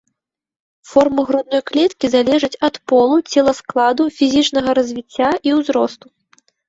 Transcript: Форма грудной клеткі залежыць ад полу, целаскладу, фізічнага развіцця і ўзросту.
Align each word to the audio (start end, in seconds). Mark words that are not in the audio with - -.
Форма 0.91 1.25
грудной 1.31 1.61
клеткі 1.69 2.05
залежыць 2.15 2.59
ад 2.69 2.75
полу, 2.93 3.17
целаскладу, 3.35 4.03
фізічнага 4.17 4.69
развіцця 4.79 5.29
і 5.51 5.55
ўзросту. 5.59 6.05